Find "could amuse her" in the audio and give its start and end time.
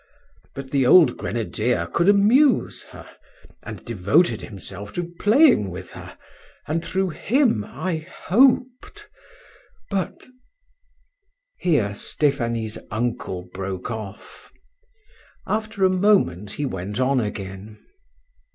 1.85-3.07